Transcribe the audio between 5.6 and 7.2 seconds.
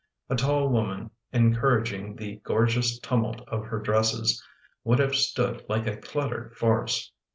like a cluttered farce.